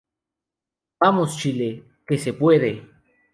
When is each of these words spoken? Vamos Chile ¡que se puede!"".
Vamos 0.99 1.37
Chile 1.37 1.83
¡que 2.07 2.17
se 2.17 2.33
puede!"". 2.33 2.89